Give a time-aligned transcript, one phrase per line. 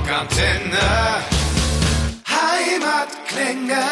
[0.00, 0.78] Rockantenne.
[2.26, 3.82] Heimatklänge.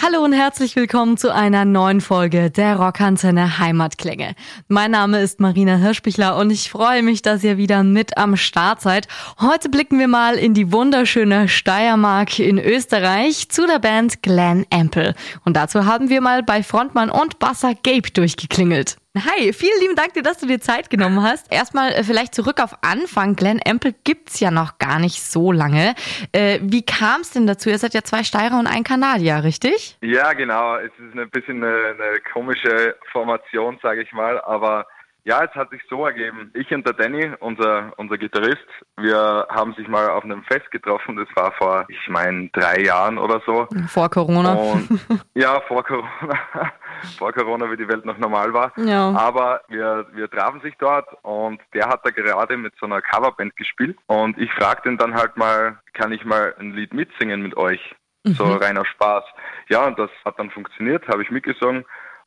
[0.00, 4.34] Hallo und herzlich willkommen zu einer neuen Folge der Rockantenne Heimatklänge.
[4.68, 8.80] Mein Name ist Marina Hirschbichler und ich freue mich, dass ihr wieder mit am Start
[8.80, 9.08] seid.
[9.38, 15.14] Heute blicken wir mal in die wunderschöne Steiermark in Österreich zu der Band Glen Ample.
[15.44, 18.96] Und dazu haben wir mal bei Frontmann und Basser Gabe durchgeklingelt.
[19.14, 21.52] Hi, vielen lieben Dank dir, dass du dir Zeit genommen hast.
[21.52, 23.36] Erstmal äh, vielleicht zurück auf Anfang.
[23.36, 25.94] Glenn Ample gibt's ja noch gar nicht so lange.
[26.32, 27.68] Äh, wie kam es denn dazu?
[27.68, 29.98] Ihr seid ja zwei Steirer und ein Kanadier, richtig?
[30.00, 30.76] Ja, genau.
[30.76, 34.86] Es ist ein bisschen eine, eine komische Formation, sage ich mal, aber
[35.24, 36.50] ja, es hat sich so ergeben.
[36.54, 41.16] Ich und der Danny, unser, unser Gitarrist, wir haben sich mal auf einem Fest getroffen.
[41.16, 43.68] Das war vor, ich meine, drei Jahren oder so.
[43.86, 44.54] Vor Corona.
[44.54, 44.88] Und,
[45.34, 46.08] ja, vor Corona.
[47.18, 48.72] vor Corona, wie die Welt noch normal war.
[48.76, 49.10] Ja.
[49.12, 53.54] Aber wir, wir trafen sich dort und der hat da gerade mit so einer Coverband
[53.56, 53.96] gespielt.
[54.06, 57.94] Und ich fragte ihn dann halt mal, kann ich mal ein Lied mitsingen mit euch?
[58.24, 59.24] So reiner Spaß.
[59.68, 61.84] Ja, und das hat dann funktioniert, habe ich mitgesungen.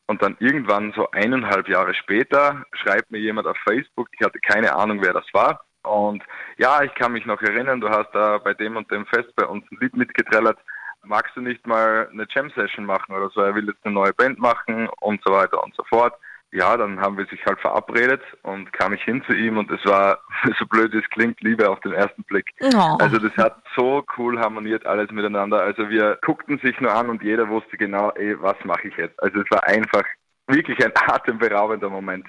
[0.08, 4.76] Und dann irgendwann so eineinhalb Jahre später schreibt mir jemand auf Facebook, ich hatte keine
[4.76, 5.66] Ahnung, wer das war.
[5.84, 6.24] Und
[6.58, 9.46] ja, ich kann mich noch erinnern, du hast da bei dem und dem Fest bei
[9.46, 10.58] uns ein Lied mitgetrellert.
[11.04, 13.42] Magst du nicht mal eine Jam-Session machen oder so?
[13.42, 16.14] Er will jetzt eine neue Band machen und so weiter und so fort.
[16.52, 19.84] Ja, dann haben wir sich halt verabredet und kam ich hin zu ihm und es
[19.86, 20.20] war,
[20.60, 22.46] so blöd wie es klingt, Liebe auf den ersten Blick.
[22.62, 22.98] Oh.
[23.00, 25.62] Also das hat so cool harmoniert alles miteinander.
[25.62, 29.22] Also wir guckten sich nur an und jeder wusste genau, ey, was mache ich jetzt?
[29.22, 30.04] Also es war einfach
[30.48, 32.26] wirklich ein atemberaubender Moment.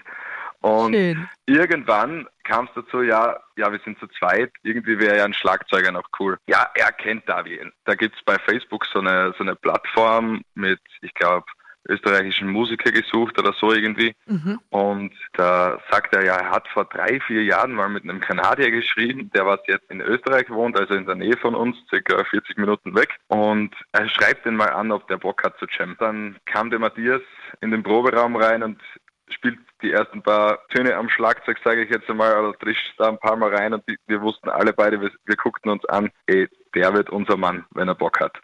[0.60, 1.28] Und Schön.
[1.46, 5.92] irgendwann kam es dazu, ja, ja, wir sind zu zweit, irgendwie wäre ja ein Schlagzeuger
[5.92, 6.38] noch cool.
[6.48, 7.60] Ja, er kennt Davi.
[7.84, 11.46] Da gibt's bei Facebook so eine, so eine Plattform mit, ich glaube,
[11.88, 14.14] österreichischen Musiker gesucht oder so irgendwie.
[14.26, 14.60] Mhm.
[14.70, 18.70] Und da sagt er, ja, er hat vor drei, vier Jahren mal mit einem Kanadier
[18.70, 22.56] geschrieben, der was jetzt in Österreich wohnt, also in der Nähe von uns, circa 40
[22.58, 23.16] Minuten weg.
[23.28, 25.96] Und er schreibt ihn mal an, ob der Bock hat zu jammen.
[25.98, 27.22] Dann kam der Matthias
[27.60, 28.80] in den Proberaum rein und
[29.28, 33.18] spielt die ersten paar Töne am Schlagzeug, sage ich jetzt einmal, oder trischt da ein
[33.18, 36.48] paar Mal rein und die, wir wussten alle beide, wir, wir guckten uns an, ey,
[36.74, 38.36] der wird unser Mann, wenn er Bock hat.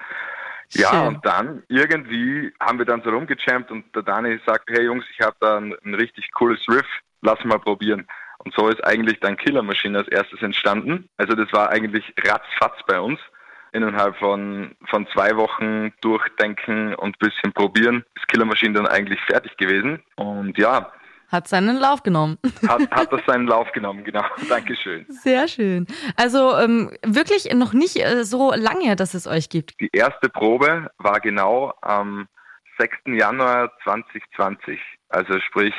[0.75, 1.07] Ja, Schön.
[1.09, 5.21] und dann irgendwie haben wir dann so rumgejammt und der Dani sagt, hey Jungs, ich
[5.21, 6.87] habe da ein, ein richtig cooles Riff,
[7.21, 8.07] lass mal probieren.
[8.39, 11.09] Und so ist eigentlich dann Killer Machine als erstes entstanden.
[11.17, 13.21] Also das war eigentlich ratzfatz bei uns.
[13.75, 19.57] Innerhalb von, von zwei Wochen durchdenken und bisschen probieren ist Killer Machine dann eigentlich fertig
[19.57, 20.03] gewesen.
[20.17, 20.93] Und ja,
[21.33, 22.39] Hat seinen Lauf genommen.
[22.69, 24.23] hat, hat das seinen Lauf genommen, genau.
[24.49, 25.07] Dankeschön.
[25.09, 25.87] Sehr schön.
[26.17, 29.81] Also ähm, wirklich noch nicht äh, so lange, dass es euch gibt.
[29.81, 32.29] Die erste Probe war genau am
[32.79, 32.97] 6.
[33.07, 34.79] Januar 2020.
[35.09, 35.75] Also sprich,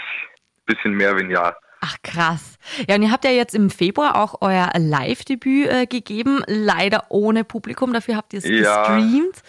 [0.66, 1.56] bisschen mehr wie ein Jahr.
[1.86, 2.58] Ach krass.
[2.88, 7.44] Ja, und ihr habt ja jetzt im Februar auch euer Live-Debüt äh, gegeben, leider ohne
[7.44, 8.96] Publikum, dafür habt ihr es Ja.
[8.96, 9.42] gestreamt.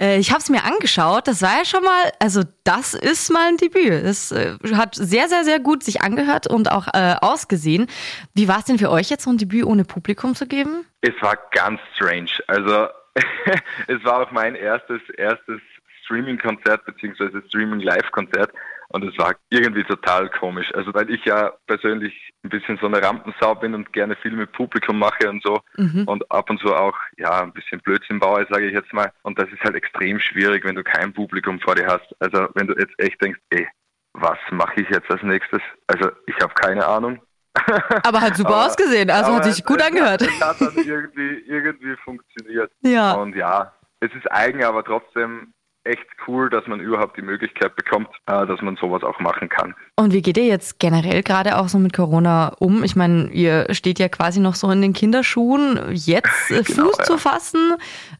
[0.00, 3.48] Äh, ich habe es mir angeschaut, das war ja schon mal, also das ist mal
[3.48, 4.04] ein Debüt.
[4.04, 7.88] Das äh, hat sehr, sehr, sehr gut sich angehört und auch äh, ausgesehen.
[8.32, 10.86] Wie war es denn für euch jetzt, so ein Debüt ohne Publikum zu geben?
[11.00, 12.30] Es war ganz strange.
[12.46, 12.86] Also
[13.88, 15.60] es war auch mein erstes, erstes
[16.04, 18.52] Streaming-Konzert beziehungsweise Streaming-Live-Konzert
[18.92, 20.72] und es war irgendwie total komisch.
[20.74, 22.14] Also weil ich ja persönlich
[22.44, 25.60] ein bisschen so eine Rampensau bin und gerne viel mit Publikum mache und so
[26.06, 29.12] und ab und zu auch ja ein bisschen Blödsinn baue, sage ich jetzt mal.
[29.22, 32.14] Und das ist halt extrem schwierig, wenn du kein Publikum vor dir hast.
[32.20, 33.66] Also wenn du jetzt echt denkst, ey,
[34.14, 35.60] was mache ich jetzt als nächstes?
[35.86, 37.20] Also ich habe keine Ahnung.
[38.04, 40.22] Aber hat super Aber- ausgesehen, also hat sich gut es, angehört.
[40.22, 42.72] Es hat dann irgendwie, irgendwie funktioniert.
[42.80, 43.12] Ja.
[43.12, 45.52] Und ja, es ist eigen, aber trotzdem
[45.84, 49.74] echt cool, dass man überhaupt die Möglichkeit bekommt, äh, dass man sowas auch machen kann.
[49.96, 52.84] Und wie geht ihr jetzt generell gerade auch so mit Corona um?
[52.84, 56.98] Ich meine, ihr steht ja quasi noch so in den Kinderschuhen, jetzt äh, Genau, Fuß
[56.98, 57.04] ja.
[57.04, 57.74] zu fassen.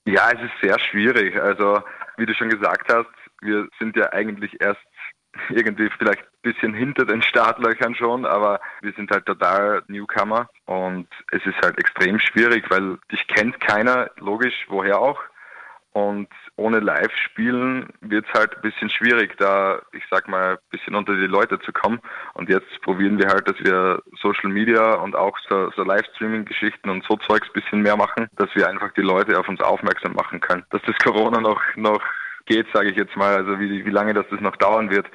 [0.05, 1.41] Ja, es ist sehr schwierig.
[1.41, 1.81] Also,
[2.17, 3.09] wie du schon gesagt hast,
[3.41, 4.81] wir sind ja eigentlich erst
[5.51, 11.09] irgendwie vielleicht ein bisschen hinter den Startlöchern schon, aber wir sind halt total Newcomer und
[11.31, 15.21] es ist halt extrem schwierig, weil dich kennt keiner, logisch, woher auch.
[15.93, 20.95] Und ohne Live-Spielen wird es halt ein bisschen schwierig, da, ich sag mal, ein bisschen
[20.95, 22.01] unter die Leute zu kommen.
[22.35, 27.05] Und jetzt probieren wir halt, dass wir Social Media und auch so, so Livestreaming-Geschichten und
[27.05, 30.41] so Zeugs ein bisschen mehr machen, dass wir einfach die Leute auf uns aufmerksam machen
[30.41, 30.65] können.
[30.71, 32.03] Dass das Corona noch, noch
[32.47, 35.07] geht, sage ich jetzt mal, also wie, wie lange das, das noch dauern wird,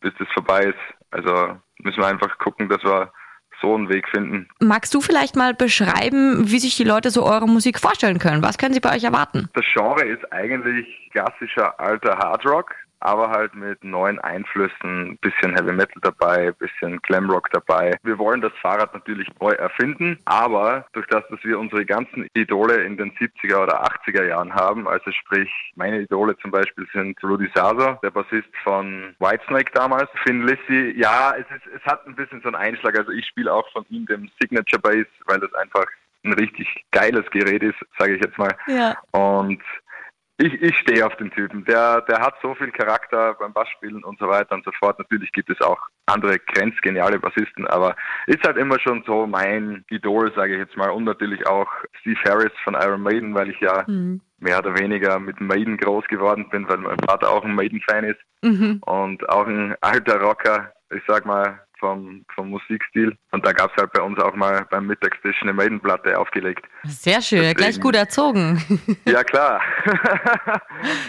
[0.00, 0.96] bis das vorbei ist.
[1.10, 3.12] Also müssen wir einfach gucken, dass wir
[3.60, 4.48] so einen Weg finden.
[4.60, 8.42] Magst du vielleicht mal beschreiben, wie sich die Leute so eure Musik vorstellen können?
[8.42, 9.48] Was können sie bei euch erwarten?
[9.54, 16.00] Das Genre ist eigentlich klassischer alter Hardrock, aber halt mit neuen Einflüssen, bisschen Heavy Metal
[16.02, 17.96] dabei, bisschen Glamrock dabei.
[18.02, 22.84] Wir wollen das Fahrrad natürlich neu erfinden, aber durch das, dass wir unsere ganzen Idole
[22.84, 27.50] in den 70er oder 80er Jahren haben, also sprich meine Idole zum Beispiel sind Rudy
[27.54, 32.40] Sasa, der Bassist von Whitesnake damals, Finn Lissy, ja, es, ist, es hat ein bisschen
[32.42, 35.86] so einen Einschlag, also ich spiele auch von ihm dem Signature Bass, weil das einfach
[36.24, 38.54] ein richtig geiles Gerät ist, sage ich jetzt mal.
[38.66, 38.96] Ja.
[39.12, 39.62] Und
[40.40, 41.64] ich, ich stehe auf den Typen.
[41.66, 44.98] Der, der hat so viel Charakter beim Bassspielen und so weiter und so fort.
[44.98, 47.94] Natürlich gibt es auch andere grenzgeniale Bassisten, aber
[48.26, 50.90] ist halt immer schon so mein Idol, sage ich jetzt mal.
[50.90, 51.68] Und natürlich auch
[52.00, 54.22] Steve Harris von Iron Maiden, weil ich ja mhm.
[54.38, 58.20] mehr oder weniger mit Maiden groß geworden bin, weil mein Vater auch ein Maiden-Fan ist
[58.42, 58.78] mhm.
[58.86, 60.72] und auch ein alter Rocker.
[60.92, 63.16] Ich sag mal, vom, vom Musikstil.
[63.32, 66.64] Und da gab es halt bei uns auch mal beim Mittagstisch eine Maidenplatte aufgelegt.
[66.84, 68.62] Sehr schön, deswegen, gleich gut erzogen.
[69.04, 69.60] Ja, klar.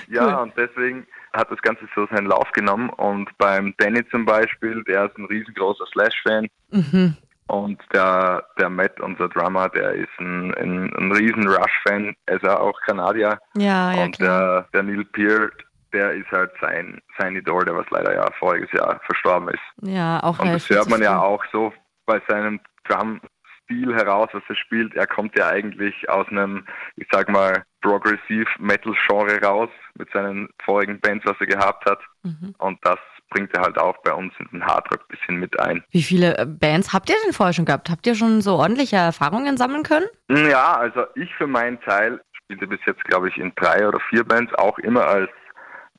[0.07, 0.43] ja, cool.
[0.43, 2.89] und deswegen hat das Ganze so seinen Lauf genommen.
[2.89, 6.47] Und beim Danny zum Beispiel, der ist ein riesengroßer Slash-Fan.
[6.71, 7.17] Mhm.
[7.47, 12.15] Und der, der Matt, unser Drummer, der ist ein, ein, ein riesen Rush-Fan.
[12.25, 13.39] Er ist ja auch Kanadier.
[13.57, 14.67] Ja, ja, Und klar.
[14.71, 15.53] der, der Neil Peart,
[15.93, 19.87] der ist halt sein, sein Idol, der was leider ja voriges Jahr verstorben ist.
[19.89, 21.73] Ja, auch Und das hört man ja auch so
[22.05, 24.95] bei seinem Drum-Stil heraus, was er spielt.
[24.95, 26.65] Er kommt ja eigentlich aus einem,
[26.95, 31.99] ich sag mal, Progressive Metal Genre raus mit seinen vorigen Bands, was er gehabt hat.
[32.23, 32.53] Mhm.
[32.57, 32.99] Und das
[33.31, 35.83] bringt er halt auch bei uns in den Hardrock ein bisschen mit ein.
[35.89, 37.89] Wie viele äh, Bands habt ihr denn vorher schon gehabt?
[37.89, 40.07] Habt ihr schon so ordentliche Erfahrungen sammeln können?
[40.29, 44.23] Ja, also ich für meinen Teil spielte bis jetzt, glaube ich, in drei oder vier
[44.23, 45.29] Bands, auch immer als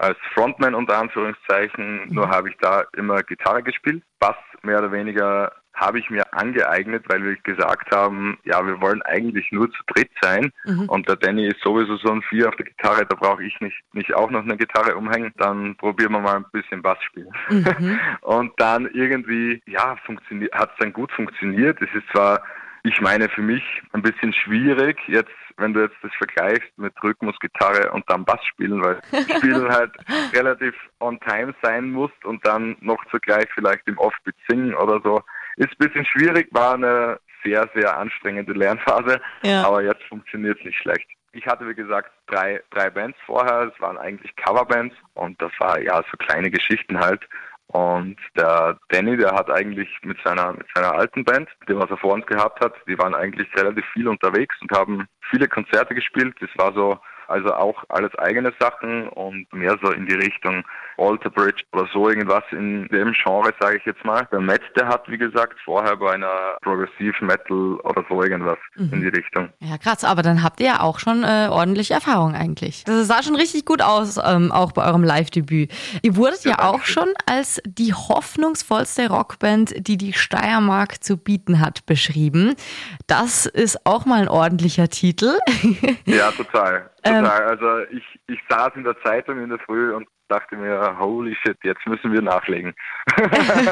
[0.03, 4.03] als Frontman unter Anführungszeichen, nur habe ich da immer Gitarre gespielt.
[4.19, 9.01] Bass mehr oder weniger habe ich mir angeeignet, weil wir gesagt haben, ja, wir wollen
[9.03, 10.89] eigentlich nur zu dritt sein mhm.
[10.89, 13.81] und der Danny ist sowieso so ein Vier auf der Gitarre, da brauche ich nicht,
[13.93, 17.33] nicht auch noch eine Gitarre umhängen, dann probieren wir mal ein bisschen Bass spielen.
[17.49, 17.99] Mhm.
[18.23, 21.81] Und dann irgendwie, ja, funktioniert, hat es dann gut funktioniert.
[21.81, 22.43] Es ist zwar
[22.85, 23.63] ich meine, für mich
[23.93, 28.83] ein bisschen schwierig, jetzt, wenn du jetzt das vergleichst mit Rhythmusgitarre und dann Bass spielen,
[28.83, 29.01] weil
[29.39, 29.93] Spielen halt
[30.35, 35.23] relativ on time sein muss und dann noch zugleich vielleicht im Offbeat singen oder so.
[35.57, 39.65] Ist ein bisschen schwierig, war eine sehr, sehr anstrengende Lernphase, ja.
[39.65, 41.07] aber jetzt funktioniert es nicht schlecht.
[41.33, 43.73] Ich hatte, wie gesagt, drei, drei Bands vorher.
[43.75, 47.27] Es waren eigentlich Coverbands und das war ja so kleine Geschichten halt.
[47.73, 51.97] Und der Danny, der hat eigentlich mit seiner, mit seiner alten Band, dem was er
[51.97, 56.35] vor uns gehabt hat, die waren eigentlich relativ viel unterwegs und haben viele Konzerte gespielt.
[56.41, 56.99] Das war so
[57.33, 60.65] also auch alles eigene Sachen und mehr so in die Richtung
[60.99, 64.29] Alter Bridge oder so irgendwas in dem Genre, sage ich jetzt mal.
[64.31, 68.93] Der Matt, der hat, wie gesagt, vorher bei einer Progressive Metal oder so irgendwas mhm.
[68.93, 69.49] in die Richtung.
[69.61, 72.85] Ja, krass, aber dann habt ihr ja auch schon äh, ordentliche Erfahrung eigentlich.
[72.85, 75.73] Das sah schon richtig gut aus, ähm, auch bei eurem Live-Debüt.
[76.03, 81.61] Ihr wurdet ja, ja auch schon als die hoffnungsvollste Rockband, die die Steiermark zu bieten
[81.61, 82.55] hat, beschrieben.
[83.07, 85.39] Das ist auch mal ein ordentlicher Titel.
[86.05, 86.91] Ja, total.
[87.05, 87.43] Ähm, total.
[87.45, 91.59] also ich, ich saß in der Zeitung in der Früh und dachte mir, holy shit,
[91.63, 92.73] jetzt müssen wir nachlegen.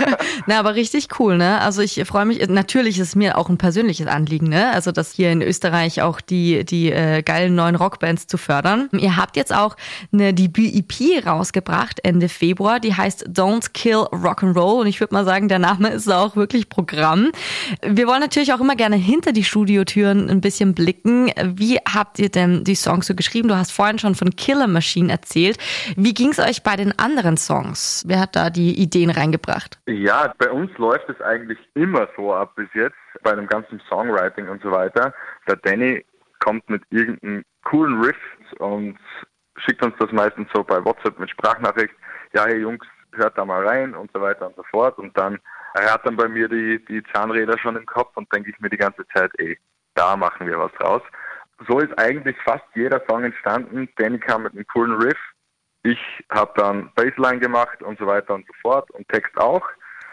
[0.46, 1.60] Na, aber richtig cool, ne?
[1.60, 4.70] Also ich freue mich, natürlich ist es mir auch ein persönliches Anliegen, ne?
[4.72, 8.88] Also das hier in Österreich auch die, die äh, geilen neuen Rockbands zu fördern.
[8.92, 9.76] Ihr habt jetzt auch
[10.12, 15.48] eine Debüt-EP rausgebracht Ende Februar, die heißt Don't Kill Rock'n'Roll und ich würde mal sagen,
[15.48, 17.32] der Name ist auch wirklich Programm.
[17.82, 21.30] Wir wollen natürlich auch immer gerne hinter die Studiotüren ein bisschen blicken.
[21.42, 23.48] Wie habt ihr denn die Songs so geschrieben?
[23.48, 25.58] Du hast vorhin schon von Killer Machine erzählt.
[25.96, 28.04] Wie ging es euch euch bei den anderen Songs?
[28.06, 29.78] Wer hat da die Ideen reingebracht?
[29.86, 34.48] Ja, bei uns läuft es eigentlich immer so ab bis jetzt, bei dem ganzen Songwriting
[34.48, 35.14] und so weiter.
[35.46, 36.04] Der Danny
[36.40, 38.16] kommt mit irgendeinem coolen Riff
[38.58, 38.98] und
[39.58, 41.94] schickt uns das meistens so bei WhatsApp mit Sprachnachricht.
[42.34, 44.98] Ja, hey Jungs, hört da mal rein und so weiter und so fort.
[44.98, 45.38] Und dann,
[45.74, 48.70] er hat dann bei mir die, die Zahnräder schon im Kopf und denke ich mir
[48.70, 49.56] die ganze Zeit, ey,
[49.94, 51.02] da machen wir was draus.
[51.68, 53.88] So ist eigentlich fast jeder Song entstanden.
[53.96, 55.18] Danny kam mit einem coolen Riff
[55.82, 55.98] ich
[56.30, 59.66] habe dann Baseline gemacht und so weiter und so fort und Text auch.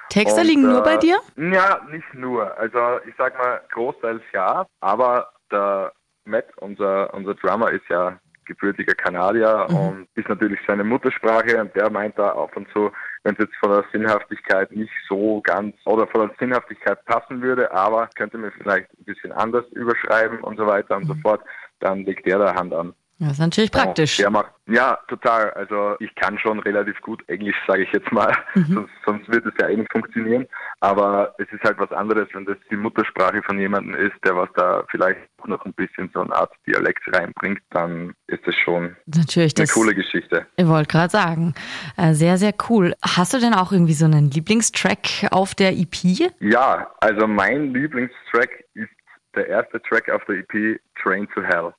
[0.10, 1.20] Texte und, liegen äh, nur bei dir?
[1.36, 2.58] Ja, nicht nur.
[2.58, 5.92] Also ich sag mal großteils ja, aber der
[6.26, 9.76] Matt, unser, unser Drummer, ist ja gebürtiger Kanadier mhm.
[9.76, 12.92] und ist natürlich seine Muttersprache und der meint da auf und zu,
[13.24, 17.70] wenn es jetzt von der Sinnhaftigkeit nicht so ganz oder von der Sinnhaftigkeit passen würde,
[17.74, 21.08] aber könnte man vielleicht ein bisschen anders überschreiben und so weiter und mhm.
[21.08, 21.42] so fort,
[21.82, 22.94] dann legt er da Hand an.
[23.20, 24.20] Das ist natürlich praktisch.
[24.20, 25.52] Ja, macht, ja, total.
[25.52, 28.32] Also ich kann schon relativ gut Englisch, sage ich jetzt mal.
[28.54, 28.66] Mhm.
[28.74, 30.48] Sonst, sonst wird es ja eh nicht funktionieren.
[30.82, 34.50] Aber es ist halt was anderes, wenn das die Muttersprache von jemandem ist, der was
[34.56, 39.58] da vielleicht noch ein bisschen so eine Art Dialekt reinbringt, dann ist das schon Natürlich,
[39.58, 40.46] eine coole Geschichte.
[40.56, 41.56] Ich wollte gerade sagen,
[41.96, 42.94] äh, sehr, sehr cool.
[43.02, 46.32] Hast du denn auch irgendwie so einen Lieblingstrack auf der EP?
[46.40, 48.90] Ja, also mein Lieblingstrack ist
[49.36, 51.74] der erste Track auf der EP, Train to Hell.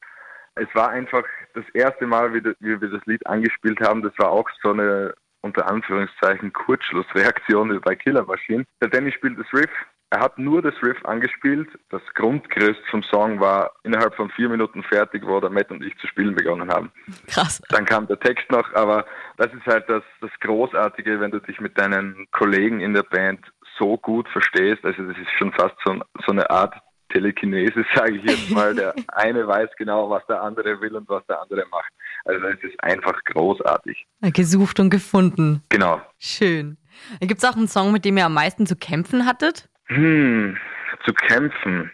[0.60, 1.24] Es war einfach
[1.54, 4.02] das erste Mal, wie, wir das Lied angespielt haben.
[4.02, 8.64] Das war auch so eine unter Anführungszeichen Kurzschlussreaktion wie bei Killer Machine.
[8.80, 9.70] Der Danny spielt das Riff.
[10.10, 11.68] Er hat nur das Riff angespielt.
[11.90, 15.96] Das Grundgerüst vom Song war innerhalb von vier Minuten fertig, wo der Matt und ich
[15.98, 16.90] zu spielen begonnen haben.
[17.26, 17.60] Krass.
[17.68, 19.04] Dann kam der Text noch, aber
[19.36, 23.40] das ist halt das, das Großartige, wenn du dich mit deinen Kollegen in der Band
[23.78, 24.82] so gut verstehst.
[24.84, 26.74] Also das ist schon fast so, so eine Art
[27.08, 28.74] Telekinese, sage ich jetzt mal.
[28.74, 31.92] Der eine weiß genau, was der andere will und was der andere macht.
[32.24, 34.06] Also es ist einfach großartig.
[34.34, 35.62] Gesucht und gefunden.
[35.68, 36.00] Genau.
[36.18, 36.76] Schön.
[37.20, 39.68] Gibt es auch einen Song, mit dem ihr am meisten zu kämpfen hattet?
[39.86, 40.56] Hm,
[41.04, 41.90] zu kämpfen.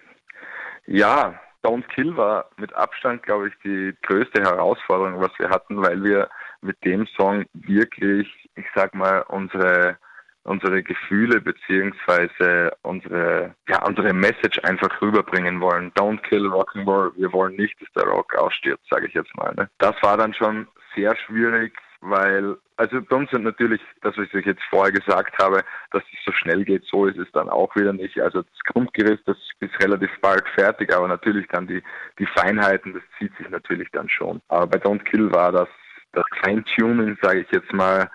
[0.87, 6.03] Ja, Don't Kill war mit Abstand, glaube ich, die größte Herausforderung, was wir hatten, weil
[6.03, 6.29] wir
[6.61, 9.97] mit dem Song wirklich, ich sag mal, unsere
[10.45, 15.91] unsere Gefühle beziehungsweise unsere, ja, unsere Message einfach rüberbringen wollen.
[15.93, 17.13] Don't kill Rock'n'Roll.
[17.17, 19.55] Wir wollen nicht, dass der Rock ausstirbt, sage ich jetzt mal.
[19.55, 19.69] Ne?
[19.79, 24.45] Das war dann schon sehr schwierig, weil, also bei uns sind natürlich, das, was ich
[24.45, 27.93] jetzt vorher gesagt habe, dass es so schnell geht, so ist es dann auch wieder
[27.93, 28.21] nicht.
[28.21, 31.83] Also das Grundgerüst, das ist relativ bald fertig, aber natürlich dann die,
[32.19, 34.41] die Feinheiten, das zieht sich natürlich dann schon.
[34.49, 35.69] Aber bei Don't Kill war das,
[36.13, 38.11] das Feintuning, sage ich jetzt mal,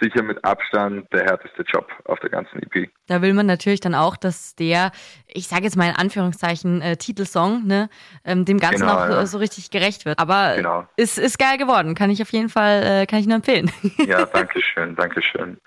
[0.00, 2.90] sicher mit Abstand der härteste Job auf der ganzen EP.
[3.06, 4.90] Da will man natürlich dann auch, dass der,
[5.26, 7.88] ich sage jetzt mal in Anführungszeichen, äh, Titelsong, ne,
[8.24, 9.26] ähm, dem Ganzen genau, auch ja.
[9.26, 10.18] so richtig gerecht wird.
[10.18, 10.86] Aber genau.
[10.96, 13.70] ist, ist geil geworden, kann ich auf jeden Fall, äh, kann ich nur empfehlen.
[14.04, 15.58] Ja, danke schön, danke schön.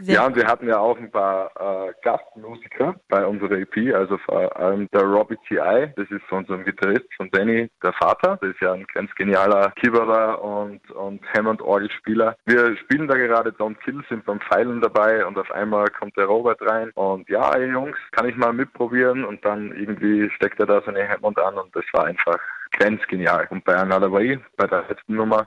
[0.00, 4.18] Sehr ja, und wir hatten ja auch ein paar äh, Gastmusiker bei unserer EP, also
[4.18, 8.60] vor allem der Robbie T.I., das ist unser Gitarrist von Danny, der Vater, das ist
[8.60, 12.36] ja ein ganz genialer Keyboarder und, und Hammond-Orgelspieler.
[12.44, 16.24] Wir spielen da gerade Don't Kill, sind beim Pfeilen dabei und auf einmal kommt der
[16.24, 20.66] Robert rein und ja, ey Jungs, kann ich mal mitprobieren und dann irgendwie steckt er
[20.66, 22.38] da seine Hammond an und das war einfach
[22.72, 23.46] grenzgenial.
[23.50, 25.46] Und bei Another Way, bei der letzten Nummer,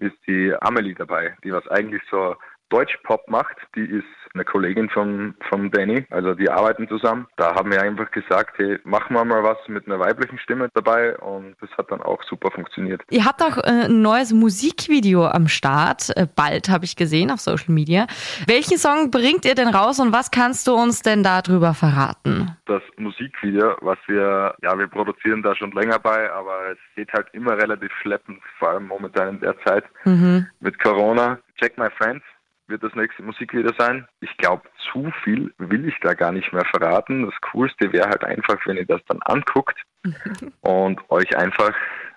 [0.00, 2.36] ist die Amelie dabei, die was eigentlich so
[2.74, 3.56] Deutsch-Pop macht.
[3.76, 4.04] Die ist
[4.34, 7.28] eine Kollegin von, von Danny, also die arbeiten zusammen.
[7.36, 11.16] Da haben wir einfach gesagt, hey, machen wir mal was mit einer weiblichen Stimme dabei
[11.18, 13.00] und das hat dann auch super funktioniert.
[13.10, 17.38] Ihr habt auch äh, ein neues Musikvideo am Start, äh, bald habe ich gesehen auf
[17.38, 18.08] Social Media.
[18.48, 22.56] Welchen Song bringt ihr denn raus und was kannst du uns denn darüber verraten?
[22.66, 27.28] Das Musikvideo, was wir, ja, wir produzieren da schon länger bei, aber es geht halt
[27.34, 30.48] immer relativ schleppend, vor allem momentan in der Zeit mhm.
[30.58, 31.38] mit Corona.
[31.60, 32.24] Check My Friends
[32.66, 34.06] wird das nächste Musikvideo sein.
[34.20, 37.26] Ich glaube, zu viel will ich da gar nicht mehr verraten.
[37.26, 39.78] Das Coolste wäre halt einfach, wenn ihr das dann anguckt
[40.60, 41.74] und euch einfach,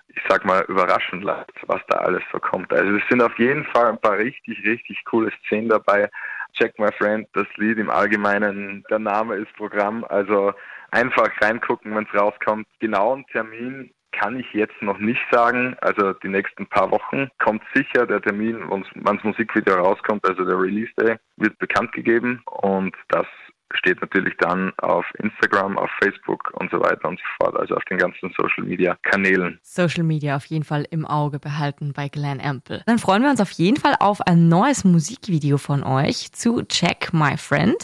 [0.08, 2.72] ich sag mal, überraschen lasst, was da alles so kommt.
[2.72, 6.10] Also es sind auf jeden Fall ein paar richtig, richtig coole Szenen dabei.
[6.54, 10.04] Check My Friend, das Lied im Allgemeinen, der Name ist Programm.
[10.08, 10.52] Also
[10.90, 12.66] einfach reingucken, wenn es rauskommt.
[12.80, 15.76] Genauen Termin kann ich jetzt noch nicht sagen.
[15.80, 20.92] Also die nächsten paar Wochen kommt sicher der Termin, wann Musikvideo rauskommt, also der Release
[20.98, 23.26] Day, wird bekannt gegeben und das
[23.74, 27.84] steht natürlich dann auf Instagram, auf Facebook und so weiter und so fort, also auf
[27.84, 29.58] den ganzen Social Media Kanälen.
[29.62, 32.82] Social Media auf jeden Fall im Auge behalten bei Glenn Ample.
[32.86, 37.12] Dann freuen wir uns auf jeden Fall auf ein neues Musikvideo von euch zu Check
[37.12, 37.76] My Friend.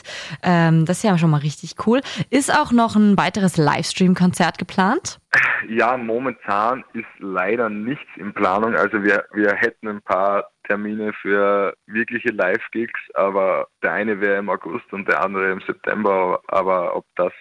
[0.42, 2.00] Ähm, das ist ja schon mal richtig cool.
[2.30, 5.20] Ist auch noch ein weiteres Livestream-Konzert geplant?
[5.68, 8.76] Ja, momentan ist leider nichts in Planung.
[8.76, 14.48] Also wir, wir hätten ein paar Termine für wirkliche Live-Gigs, aber der eine wäre im
[14.48, 16.40] August und der andere im September.
[16.48, 17.32] Aber ob das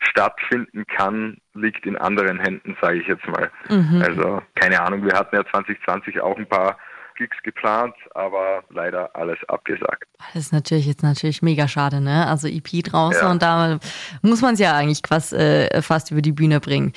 [0.00, 3.50] stattfinden kann, liegt in anderen Händen, sage ich jetzt mal.
[3.68, 4.02] Mhm.
[4.02, 6.78] Also keine Ahnung, wir hatten ja 2020 auch ein paar
[7.18, 10.04] Gigs geplant, aber leider alles abgesagt.
[10.32, 12.26] Das ist natürlich jetzt natürlich mega schade, ne?
[12.26, 13.30] Also EP draußen ja.
[13.30, 13.78] und da
[14.22, 16.92] muss man es ja eigentlich fast, äh, fast über die Bühne bringen.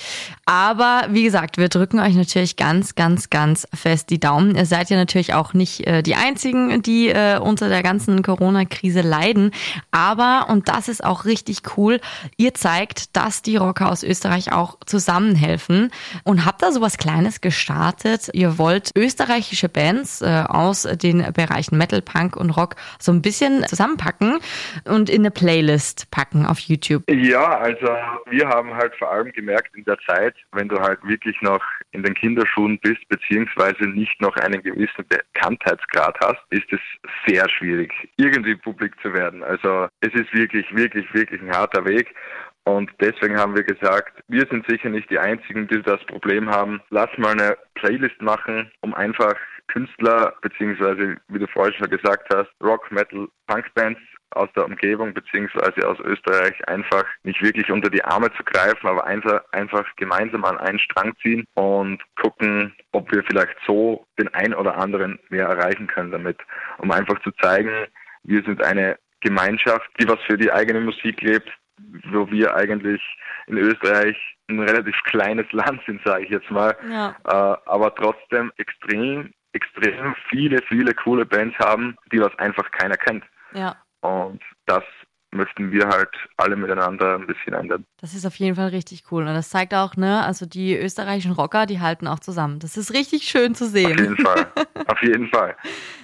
[0.46, 4.56] Aber wie gesagt, wir drücken euch natürlich ganz, ganz, ganz fest die Daumen.
[4.56, 9.02] Ihr seid ja natürlich auch nicht äh, die einzigen, die äh, unter der ganzen Corona-Krise
[9.02, 9.52] leiden.
[9.92, 12.00] Aber, und das ist auch richtig cool,
[12.38, 15.92] ihr zeigt, dass die Rocker aus Österreich auch zusammenhelfen
[16.24, 18.30] und habt da sowas Kleines gestartet.
[18.34, 23.22] Ihr wollt österreichische Bands Bands äh, aus den Bereichen Metal, Punk und Rock so ein
[23.22, 24.40] bisschen zusammenpacken
[24.86, 27.04] und in eine Playlist packen auf YouTube.
[27.10, 27.88] Ja, also
[28.30, 32.04] wir haben halt vor allem gemerkt in der Zeit, wenn du halt wirklich noch in
[32.04, 36.80] den Kinderschuhen bist, beziehungsweise nicht noch einen gewissen Bekanntheitsgrad hast, ist es
[37.28, 39.44] sehr schwierig, irgendwie publik zu werden.
[39.44, 42.14] Also es ist wirklich, wirklich, wirklich ein harter Weg.
[42.64, 46.82] Und deswegen haben wir gesagt, wir sind sicher nicht die Einzigen, die das Problem haben.
[46.90, 49.36] Lass mal eine Playlist machen, um einfach
[49.68, 54.00] Künstler, beziehungsweise, wie du vorhin schon gesagt hast, Rock, Metal, Punkbands
[54.32, 59.06] aus der Umgebung beziehungsweise aus Österreich einfach nicht wirklich unter die Arme zu greifen, aber
[59.06, 64.78] einfach, gemeinsam an einen Strang ziehen und gucken, ob wir vielleicht so den ein oder
[64.78, 66.38] anderen mehr erreichen können damit,
[66.78, 67.88] um einfach zu zeigen,
[68.24, 71.50] wir sind eine Gemeinschaft, die was für die eigene Musik lebt,
[72.12, 73.02] wo wir eigentlich
[73.48, 74.18] in Österreich
[74.50, 77.16] ein relativ kleines Land sind, sage ich jetzt mal, ja.
[77.26, 83.24] äh, aber trotzdem extrem, extrem viele, viele coole Bands haben, die was einfach keiner kennt.
[83.54, 83.76] Ja.
[84.02, 84.84] Und das
[85.32, 87.86] möchten wir halt alle miteinander ein bisschen ändern.
[88.00, 89.28] Das ist auf jeden Fall richtig cool.
[89.28, 92.60] Und das zeigt auch, ne, also die österreichischen Rocker, die halten auch zusammen.
[92.60, 93.94] Das ist richtig schön zu sehen.
[93.94, 94.48] Auf jeden Fall.
[94.88, 95.56] auf jeden Fall.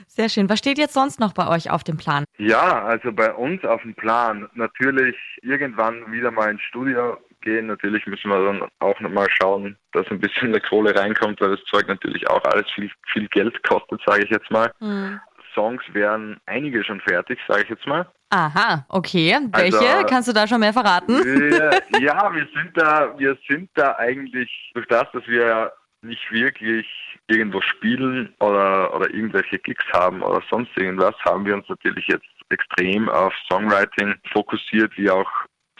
[0.08, 0.50] Sehr schön.
[0.50, 2.26] Was steht jetzt sonst noch bei euch auf dem Plan?
[2.38, 7.68] Ja, also bei uns auf dem Plan natürlich irgendwann wieder mal ins Studio gehen.
[7.68, 11.64] Natürlich müssen wir dann auch nochmal schauen, dass ein bisschen eine Kohle reinkommt, weil das
[11.66, 14.72] Zeug natürlich auch alles viel, viel Geld kostet, sage ich jetzt mal.
[14.80, 15.20] Mhm.
[15.58, 18.06] Songs wären einige schon fertig, sage ich jetzt mal.
[18.30, 19.40] Aha, okay.
[19.52, 19.80] Welche?
[19.80, 21.24] Also, Kannst du da schon mehr verraten?
[21.24, 25.72] Wir, ja, wir sind da, wir sind da eigentlich durch das, dass wir
[26.02, 26.86] nicht wirklich
[27.28, 32.26] irgendwo spielen oder, oder irgendwelche Klicks haben oder sonst irgendwas, haben wir uns natürlich jetzt
[32.50, 35.30] extrem auf Songwriting fokussiert, wie auch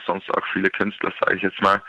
[0.04, 1.80] sonst auch viele Künstler, sage ich jetzt mal.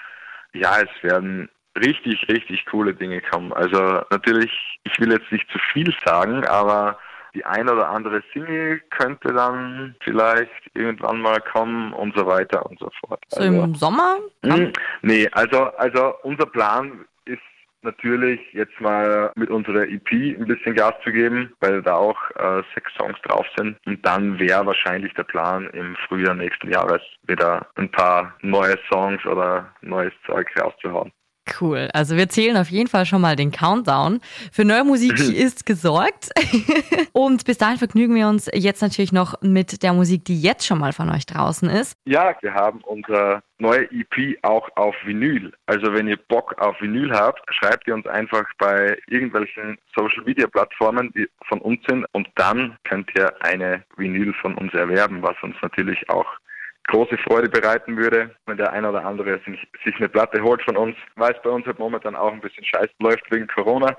[0.54, 3.52] Ja, es werden richtig, richtig coole Dinge kommen.
[3.54, 4.52] Also natürlich,
[4.84, 6.98] ich will jetzt nicht zu viel sagen, aber
[7.34, 12.80] die ein oder andere Single könnte dann vielleicht irgendwann mal kommen und so weiter und
[12.80, 13.24] so fort.
[13.30, 14.18] So also, im Sommer?
[14.44, 17.42] Mh, hm, nee, also, also unser Plan ist
[17.82, 22.62] natürlich jetzt mal mit unserer EP ein bisschen Gas zu geben, weil da auch äh,
[22.74, 23.78] sechs Songs drauf sind.
[23.86, 29.26] Und dann wäre wahrscheinlich der Plan im Frühjahr nächsten Jahres wieder ein paar neue Songs
[29.26, 31.12] oder neues Zeug rauszuhauen.
[31.60, 31.90] Cool.
[31.94, 34.20] Also wir zählen auf jeden Fall schon mal den Countdown.
[34.52, 36.30] Für neue Musik ist gesorgt.
[37.14, 40.80] Und bis dahin vergnügen wir uns jetzt natürlich noch mit der Musik, die jetzt schon
[40.80, 41.96] mal von euch draußen ist.
[42.06, 45.52] Ja, wir haben unsere neue EP auch auf Vinyl.
[45.66, 50.48] Also wenn ihr Bock auf Vinyl habt, schreibt ihr uns einfach bei irgendwelchen Social Media
[50.48, 55.36] Plattformen, die von uns sind und dann könnt ihr eine Vinyl von uns erwerben, was
[55.42, 56.28] uns natürlich auch
[56.90, 60.96] große Freude bereiten würde, wenn der eine oder andere sich eine Platte holt von uns,
[61.16, 63.96] weil es bei uns halt momentan auch ein bisschen scheiß läuft wegen Corona.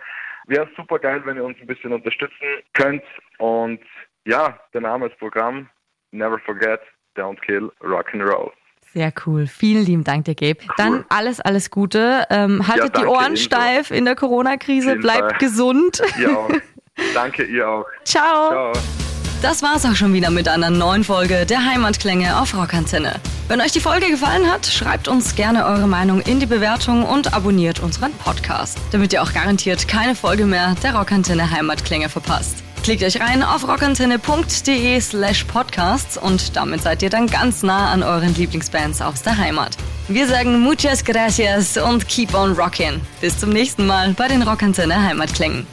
[0.46, 3.02] Wäre super geil, wenn ihr uns ein bisschen unterstützen könnt.
[3.38, 3.80] Und
[4.26, 5.68] ja, der Name des Programms,
[6.10, 6.80] Never Forget,
[7.16, 8.50] Don't Kill, Rock and Roll.
[8.92, 9.46] Sehr cool.
[9.46, 10.58] Vielen lieben Dank dir, Gabe.
[10.62, 10.74] Cool.
[10.76, 12.24] Dann alles, alles Gute.
[12.28, 13.42] Ähm, haltet ja, die Ohren ebenso.
[13.44, 14.96] steif in der Corona-Krise.
[14.96, 15.38] Bleibt Fall.
[15.38, 16.02] gesund.
[16.18, 16.50] Ihr auch.
[17.14, 17.86] Danke, ihr auch.
[18.04, 18.72] Ciao.
[18.72, 18.99] Ciao.
[19.42, 23.14] Das war's auch schon wieder mit einer neuen Folge der Heimatklänge auf Rockantenne.
[23.48, 27.32] Wenn euch die Folge gefallen hat, schreibt uns gerne eure Meinung in die Bewertung und
[27.32, 32.56] abonniert unseren Podcast, damit ihr auch garantiert keine Folge mehr der Rockantenne Heimatklänge verpasst.
[32.82, 38.02] Klickt euch rein auf rockantenne.de slash podcasts und damit seid ihr dann ganz nah an
[38.02, 39.74] euren Lieblingsbands aus der Heimat.
[40.08, 43.00] Wir sagen muchas gracias und keep on rockin'.
[43.22, 45.66] Bis zum nächsten Mal bei den Rockantenne Heimatklängen.